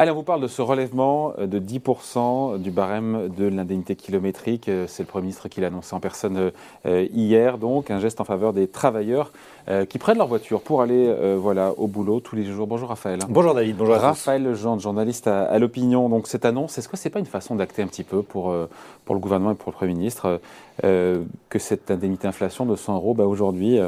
[0.00, 4.68] Allez, on vous parle de ce relèvement euh, de 10% du barème de l'indemnité kilométrique.
[4.68, 6.52] Euh, c'est le Premier ministre qui l'a annoncé en personne
[6.86, 9.32] euh, hier, donc un geste en faveur des travailleurs
[9.90, 12.66] qui prennent leur voiture pour aller voilà, au boulot tous les jours.
[12.66, 13.18] Bonjour Raphaël.
[13.28, 16.08] Bonjour David, bonjour à Raphaël Legendre, journaliste à, l'opinion.
[16.08, 18.54] Donc cette annonce, est-ce que ce n'est pas une façon d'acter un petit peu pour,
[19.04, 20.40] pour le gouvernement et pour le Premier ministre
[20.80, 23.78] que cette indemnité inflation de 100 euros, bah, aujourd'hui,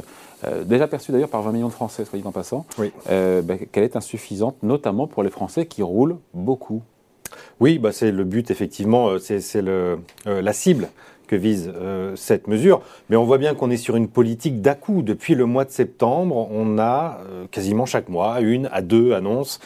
[0.64, 2.92] déjà perçue d'ailleurs par 20 millions de Français, soit dit en passant, oui.
[3.06, 6.82] bah, qu'elle est insuffisante, notamment pour les Français qui roulent beaucoup.
[7.60, 10.88] Oui, bah c'est le but, effectivement, euh, c'est euh, la cible
[11.26, 12.82] que vise euh, cette mesure.
[13.08, 15.02] Mais on voit bien qu'on est sur une politique d'à-coup.
[15.02, 17.20] Depuis le mois de septembre, on a
[17.52, 19.60] quasiment chaque mois une à deux annonces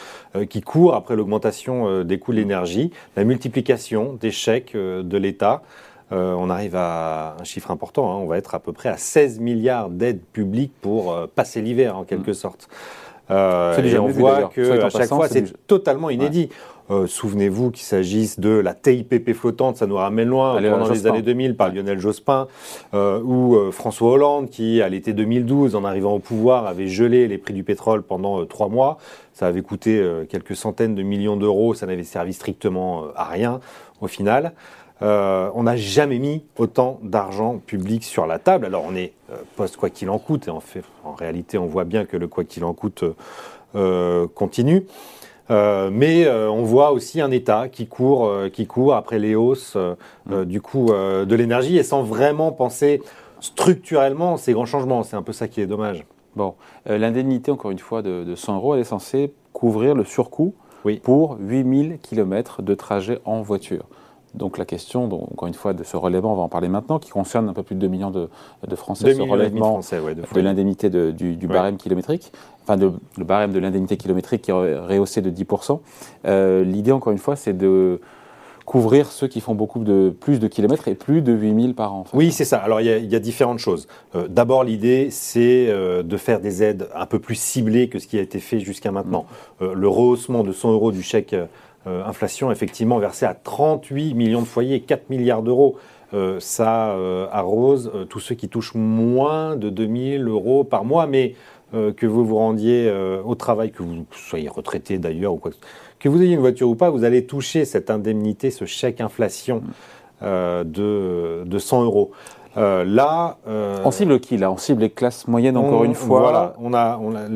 [0.49, 5.63] qui courent après l'augmentation des coûts de l'énergie, la multiplication des chèques de l'État.
[6.11, 8.17] On arrive à un chiffre important, hein.
[8.21, 12.03] on va être à peu près à 16 milliards d'aides publiques pour passer l'hiver en
[12.03, 12.35] quelque mmh.
[12.35, 12.69] sorte.
[13.31, 16.49] Euh, et on voit que à chaque fois, c'est totalement inédit.
[16.91, 21.23] Euh, souvenez-vous qu'il s'agisse de la TIPP flottante, ça nous ramène loin, pendant les années
[21.23, 22.47] 2000 par Lionel Jospin,
[22.93, 27.39] euh, ou François Hollande qui, à l'été 2012, en arrivant au pouvoir, avait gelé les
[27.39, 28.99] prix du pétrole pendant trois mois.
[29.33, 33.59] Ça avait coûté quelques centaines de millions d'euros, ça n'avait servi strictement à rien
[33.99, 34.53] au final.
[35.01, 38.65] Euh, on n'a jamais mis autant d'argent public sur la table.
[38.65, 41.65] Alors on est euh, post quoi qu'il en coûte, et en, fait, en réalité on
[41.65, 43.03] voit bien que le quoi qu'il en coûte
[43.75, 44.85] euh, continue.
[45.49, 49.77] mais on voit aussi un État qui court, qui court après les hausses
[50.25, 50.45] mm.
[50.45, 53.01] du coût de l'énergie et sans vraiment penser
[53.41, 55.03] structurellement ces grands changements.
[55.03, 56.05] C'est un peu ça qui est dommage.
[56.35, 56.55] Bon,
[56.87, 60.55] l'indemnité, encore une fois, de, 100 euros, elle est censée couvrir le surcoût
[61.03, 63.85] pour 8000 km de trajet en voiture.
[64.35, 66.99] Donc la question, donc, encore une fois, de ce relèvement, on va en parler maintenant,
[66.99, 68.27] qui concerne un peu plus de 2 millions de,
[68.75, 72.31] Français, ce relèvement de, l'indemnité du, barème kilométrique,
[72.63, 75.79] enfin de, le barème de l'indemnité kilométrique qui est rehaussé de 10%.
[76.25, 78.01] Euh, l'idée, encore une fois, c'est de
[78.65, 82.03] couvrir ceux qui font beaucoup de plus de kilomètres et plus de 8000 par an.
[82.13, 82.57] Oui, c'est ça.
[82.57, 83.87] Alors il y, a différentes choses.
[84.15, 88.07] Euh, d'abord, l'idée, c'est euh, de faire des aides un peu plus ciblées que ce
[88.07, 89.27] qui a été fait jusqu'à maintenant.
[89.61, 89.73] Mm.
[89.73, 91.35] le rehaussement de 100 euros du chèque
[91.87, 95.77] euh, inflation effectivement versée à 38 millions de foyers, 4 milliards d'euros.
[96.15, 101.35] Euh, ça euh, arrose tous ceux qui touchent moins de 2000 euros par mois, mais
[101.97, 102.89] que vous vous rendiez
[103.25, 105.51] au travail, que vous soyez retraité d'ailleurs, ou quoi
[105.99, 109.61] que vous ayez une voiture ou pas, vous allez toucher cette indemnité, ce chèque inflation
[110.21, 110.63] de,
[111.43, 112.11] de 100 euros.
[112.55, 113.39] là,
[113.83, 114.51] on cible qui là?
[114.51, 116.21] On cible les classes moyennes encore une fois.
[116.21, 117.27] Voilà, on a, on a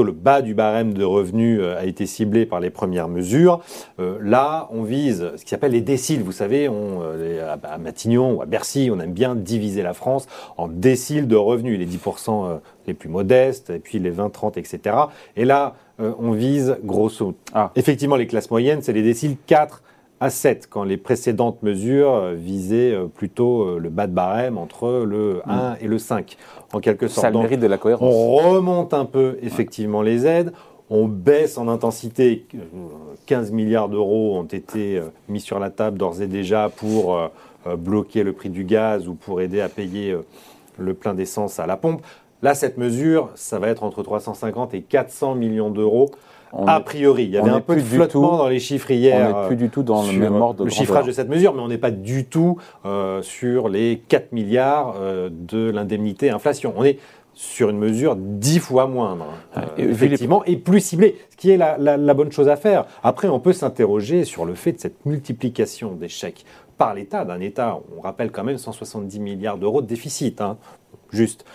[0.00, 3.60] le bas du barème de revenus euh, a été ciblé par les premières mesures.
[4.00, 6.22] Euh, là, on vise ce qui s'appelle les déciles.
[6.22, 10.26] Vous savez, on, euh, à Matignon ou à Bercy, on aime bien diviser la France
[10.56, 14.96] en déciles de revenus, les 10% les plus modestes, et puis les 20, 30, etc.
[15.36, 17.34] Et là, on vise grosso.
[17.54, 17.70] Ah.
[17.76, 19.82] Effectivement, les classes moyennes, c'est les déciles 4
[20.22, 24.56] à 7, quand les précédentes mesures euh, visaient euh, plutôt euh, le bas de barème
[24.56, 25.76] entre le 1 mm.
[25.80, 26.36] et le 5,
[26.72, 27.26] en quelque sorte.
[27.26, 28.14] Ça le mérite de la cohérence.
[28.14, 30.52] On remonte un peu effectivement les aides,
[30.90, 32.46] on baisse en intensité.
[33.26, 37.18] 15 milliards d'euros ont été mis sur la table d'ores et déjà pour
[37.78, 40.14] bloquer le prix du gaz ou pour aider à payer
[40.78, 42.02] le plein d'essence à la pompe.
[42.42, 46.10] Là, cette mesure, ça va être entre 350 et 400 millions d'euros
[46.52, 49.34] a priori, il y avait un peu de flottement dans les chiffres hier.
[49.34, 51.54] On n'est plus du tout dans le même ordre de le chiffrage de cette mesure,
[51.54, 56.74] mais on n'est pas du tout euh, sur les 4 milliards euh, de l'indemnité inflation.
[56.76, 56.98] On est
[57.34, 59.26] sur une mesure dix fois moindre,
[59.56, 62.84] euh, effectivement, et plus ciblée, ce qui est la, bonne chose à faire.
[63.02, 66.44] Après, on peut s'interroger sur le fait de cette multiplication des chèques
[66.76, 70.58] par l'État, d'un État, on rappelle quand même 170 milliards d'euros de déficit, hein,
[71.10, 71.46] juste,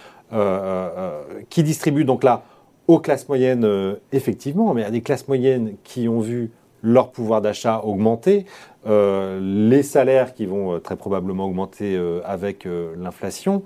[1.49, 2.43] qui distribue donc là
[2.87, 7.41] aux classes moyennes, euh, effectivement, mais à des classes moyennes qui ont vu leur pouvoir
[7.41, 8.45] d'achat augmenter,
[8.87, 12.67] euh, les salaires qui vont euh, très probablement augmenter avec
[12.97, 13.63] l'inflation.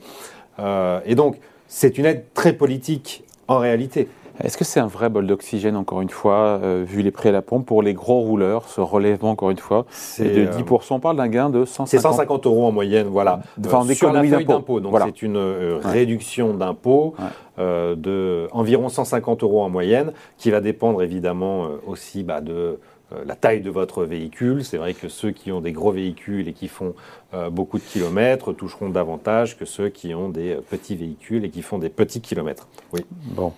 [0.59, 1.37] et donc,
[1.67, 4.07] c'est une aide très politique en réalité.
[4.43, 7.31] Est-ce que c'est un vrai bol d'oxygène, encore une fois, euh, vu les prix à
[7.31, 9.85] la pompe, pour les gros rouleurs, ce relèvement, encore une fois,
[10.19, 13.41] de 10%, euh, on parle d'un gain de 150 C'est 150 euros en moyenne, voilà.
[13.65, 14.79] Enfin, euh, sur la feuille d'impôt.
[14.79, 15.37] Donc c'est une
[15.83, 17.15] réduction d'impôt
[17.57, 22.77] de environ 150 euros en moyenne, qui va dépendre évidemment aussi bah, de euh,
[23.25, 24.63] la taille de votre véhicule.
[24.63, 26.93] C'est vrai que ceux qui ont des gros véhicules et qui font
[27.33, 31.49] euh, beaucoup de kilomètres toucheront davantage que ceux qui ont des euh, petits véhicules et
[31.49, 32.67] qui font des petits kilomètres.
[32.93, 33.05] Oui.
[33.09, 33.53] Bon,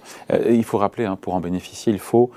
[0.48, 2.32] il faut rappeler, hein, pour en bénéficier, il faut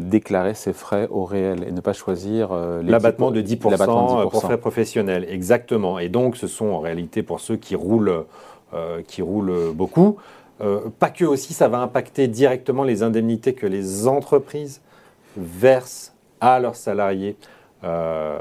[0.00, 5.26] déclarer ses frais au réel et ne pas choisir l'abattement de 10%, pour frais professionnels.
[5.28, 5.98] Exactement.
[5.98, 8.24] Et donc, ce sont en réalité pour ceux qui roulent,
[9.06, 10.16] qui roulent beaucoup.
[10.98, 14.80] pas que aussi, ça va impacter directement les indemnités que les entreprises
[15.36, 16.09] versent
[16.40, 17.36] à leurs salariés
[17.82, 18.38] euh,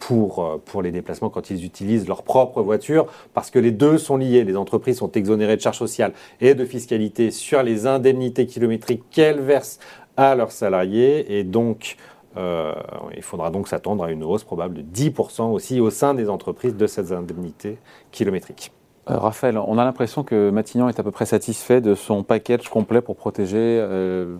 [0.00, 3.98] pour, euh, pour les déplacements quand ils utilisent leur propre voiture, parce que les deux
[3.98, 4.42] sont liés.
[4.42, 9.40] Les entreprises sont exonérées de charges sociales et de fiscalité sur les indemnités kilométriques qu'elles
[9.40, 9.78] versent
[10.16, 11.96] à leurs salariés, et donc
[12.36, 12.72] euh,
[13.16, 16.74] il faudra donc s'attendre à une hausse probable de 10% aussi au sein des entreprises
[16.74, 17.78] de ces indemnités
[18.10, 18.72] kilométriques.
[19.08, 22.68] Euh, Raphaël, on a l'impression que Matignon est à peu près satisfait de son package
[22.68, 24.36] complet pour protéger euh,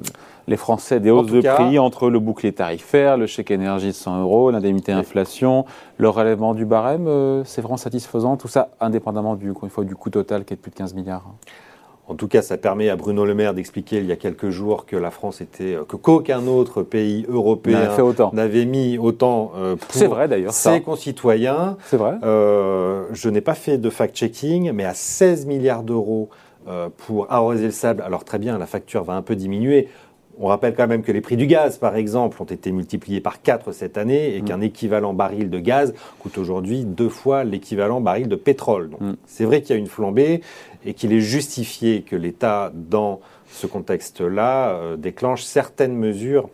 [0.48, 4.20] les Français des hausses de prix entre le bouclier tarifaire, le chèque énergie de 100
[4.20, 5.64] euros, l'indemnité inflation,
[5.96, 7.06] le relèvement du barème.
[7.08, 10.62] Euh, c'est vraiment satisfaisant, tout ça indépendamment du, fois, du coût total qui est de
[10.62, 11.24] plus de 15 milliards.
[12.10, 14.84] En tout cas, ça permet à Bruno Le Maire d'expliquer il y a quelques jours
[14.84, 17.88] que la France était, euh, que qu'aucun autre pays européen
[18.32, 21.76] n'avait mis autant euh, pour vrai, ses concitoyens.
[21.84, 22.14] C'est vrai.
[22.24, 26.28] Euh, je n'ai pas fait de fact-checking, mais à 16 milliards d'euros
[26.98, 29.88] pour arroser le sable, alors très bien, la facture va un peu diminuer.
[30.38, 33.42] On rappelle quand même que les prix du gaz, par exemple, ont été multipliés par
[33.42, 34.44] 4 cette année et mm.
[34.44, 38.90] qu'un équivalent baril de gaz coûte aujourd'hui deux fois l'équivalent baril de pétrole.
[38.90, 39.16] Donc, mm.
[39.26, 40.40] C'est vrai qu'il y a une flambée
[40.84, 46.48] et qu'il est justifié que l'État, dans ce contexte-là, euh, déclenche certaines mesures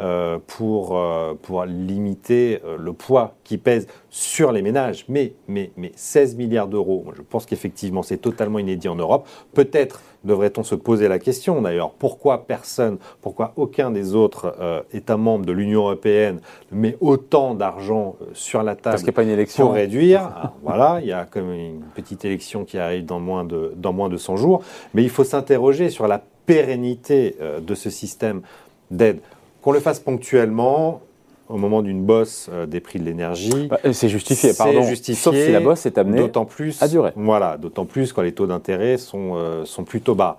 [0.00, 5.04] euh, pour, euh, pour limiter euh, le poids qui pèse sur les ménages.
[5.08, 9.28] Mais, mais, mais 16 milliards d'euros, je pense qu'effectivement c'est totalement inédit en Europe.
[9.52, 14.56] Peut-être devrait-on se poser la question d'ailleurs, pourquoi personne, pourquoi aucun des autres
[14.92, 16.40] États membres de l'Union européenne
[16.72, 19.66] ne met autant d'argent sur la table pas une élection.
[19.66, 20.50] pour réduire?
[20.64, 24.08] Voilà, il y a comme une petite élection qui arrive dans moins de, dans moins
[24.08, 24.64] de 100 jours.
[24.94, 28.40] Mais il faut s'interroger sur la pérennité de ce système
[28.90, 29.20] d'aide.
[29.64, 31.00] Qu'on le fasse ponctuellement,
[31.48, 33.68] au moment d'une bosse euh, des prix de l'énergie.
[33.68, 34.82] Bah, c'est justifié, pardon.
[34.82, 37.12] Justifié, Sauf si la bosse est amenée d'autant plus, à durer.
[37.16, 40.36] Voilà, d'autant plus quand les taux d'intérêt sont, euh, sont plutôt bas.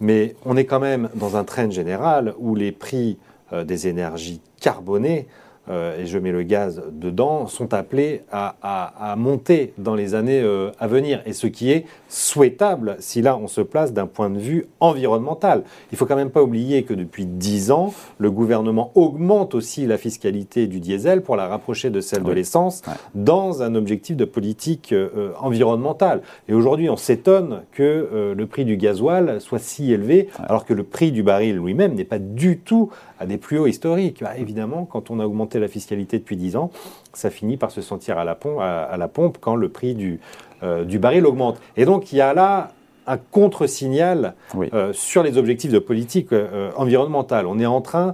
[0.00, 3.18] Mais on est quand même dans un trend général où les prix
[3.52, 5.28] euh, des énergies carbonées
[5.68, 10.70] euh, et je mets le gaz dedans, sont appelés à, monter dans les années euh,
[10.78, 11.22] à venir.
[11.26, 15.62] Et ce qui est souhaitable si là on se place d'un point de vue environnemental.
[15.90, 19.86] Il ne faut quand même pas oublier que depuis 10 ans, le gouvernement augmente aussi
[19.86, 22.82] la fiscalité du diesel pour la rapprocher de celle de l'essence
[23.14, 26.22] dans un objectif de politique euh, environnementale.
[26.48, 30.82] Et aujourd'hui, on s'étonne que le prix du gasoil soit si élevé, alors que le
[30.82, 34.22] prix du baril lui-même n'est pas du tout à des plus hauts historiques.
[34.22, 36.70] Bah, évidemment, quand on a augmenté la fiscalité depuis 10 ans,
[37.12, 40.20] ça finit par se sentir à la pompe, à, la pompe quand le prix du,
[40.62, 41.60] euh, du baril augmente.
[41.76, 42.70] Et donc, il y a là
[43.06, 44.34] un contre-signal
[44.72, 47.46] euh, sur les objectifs de politique euh, environnementale.
[47.46, 48.12] On est en train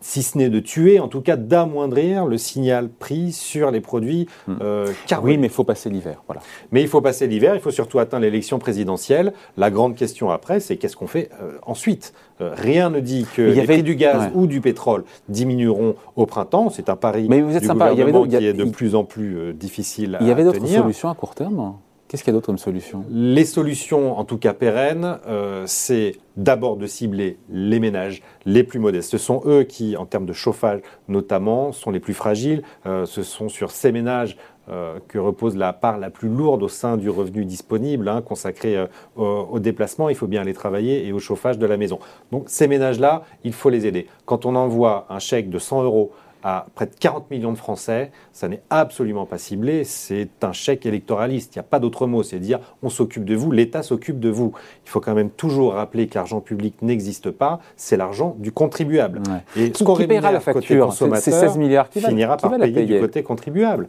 [0.00, 4.26] si ce n'est de tuer, en tout cas d'amoindrir le signal pris sur les produits
[4.46, 4.54] hmm.
[4.60, 4.92] euh,
[5.22, 6.22] Oui, mais il faut passer l'hiver.
[6.26, 6.42] Voilà.
[6.72, 9.32] Mais il faut passer l'hiver, il faut surtout atteindre l'élection présidentielle.
[9.56, 12.12] La grande question après, c'est qu'est-ce qu'on fait euh, ensuite?
[12.40, 16.70] Euh, Rien ne dit que les prix du gaz ou du pétrole diminueront au printemps.
[16.70, 17.90] C'est un pari mais vous êtes du sympa.
[17.90, 20.26] gouvernement il y avait qui est de plus en plus difficile à tenir.
[20.26, 21.74] Il y avait d'autres solutions à court terme
[22.08, 23.04] Qu'est-ce qu'il y a d'autre comme solution?
[23.10, 28.78] Les solutions, en tout cas pérennes, euh, c'est d'abord de cibler les ménages les plus
[28.78, 29.10] modestes.
[29.10, 32.62] Ce sont eux qui, en termes de chauffage notamment, sont les plus fragiles.
[32.86, 34.38] Euh, ce sont sur ces ménages
[34.70, 38.86] euh, que repose la part la plus lourde au sein du revenu disponible, hein, consacré
[39.16, 40.08] au, au, déplacement.
[40.08, 41.98] Il faut bien aller travailler et au chauffage de la maison.
[42.32, 44.06] Donc ces ménages-là, il faut les aider.
[44.24, 48.10] Quand on envoie un chèque de 100 euros à près de 40 millions de Français,
[48.32, 52.22] ça n'est absolument pas ciblé, c'est un chèque électoraliste, il n'y a pas d'autre mot,
[52.22, 54.52] c'est dire on s'occupe de vous, l'État s'occupe de vous.
[54.84, 59.22] Il faut quand même toujours rappeler que l'argent public n'existe pas, c'est l'argent du contribuable.
[59.56, 63.22] Et ce qu'on paiera la facture C'est 16 milliards qui finira par payer, du côté
[63.22, 63.88] contribuable.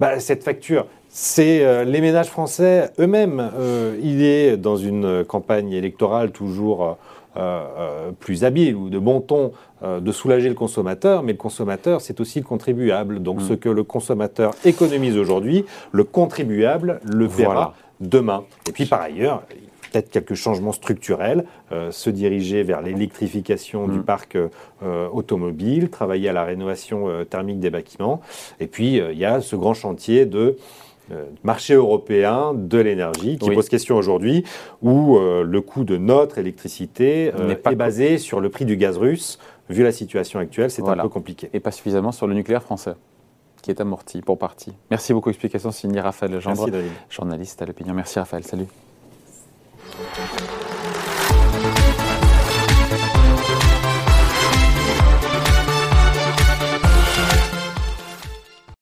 [0.00, 3.50] Bah, cette facture, c'est euh, les ménages français eux-mêmes.
[3.58, 6.98] Euh, il est dans une campagne électorale toujours...
[7.38, 9.52] Euh, plus habile ou de bon ton
[9.82, 13.22] de soulager le consommateur, mais le consommateur, c'est aussi le contribuable.
[13.22, 13.44] Donc mm.
[13.48, 18.44] ce que le consommateur économise aujourd'hui, le contribuable le verra demain.
[18.68, 19.44] Et puis par ailleurs,
[19.90, 21.46] peut-être quelques changements structurels,
[21.90, 24.04] se diriger vers l'électrification du mm.
[24.04, 24.36] parc
[25.14, 28.20] automobile, travailler à la rénovation thermique des bâtiments.
[28.60, 30.58] Et puis, il y a ce grand chantier de
[31.42, 34.44] marché européen de l'énergie qui pose question aujourd'hui,
[34.80, 38.96] où euh, le coût de notre électricité euh, est basé sur le prix du gaz
[38.96, 39.38] russe.
[39.68, 41.48] Vu la situation actuelle, c'est un peu compliqué.
[41.52, 42.94] Et pas suffisamment sur le nucléaire français
[43.62, 44.72] qui est amorti pour partie.
[44.90, 45.30] Merci beaucoup.
[45.30, 46.68] Explication signé Raphaël Gendre,
[47.08, 47.94] journaliste à l'opinion.
[47.94, 48.44] Merci Raphaël.
[48.44, 48.66] Salut.